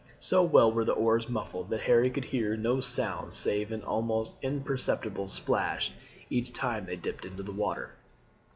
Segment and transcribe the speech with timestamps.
[0.19, 4.35] So well were the oars muffled that Harry could hear no sound save an almost
[4.41, 5.91] imperceptible splash
[6.27, 7.91] each time they dipped into the water.